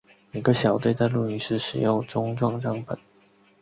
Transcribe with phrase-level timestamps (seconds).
[0.31, 2.97] 每个小队在露营时使用钟状帐篷。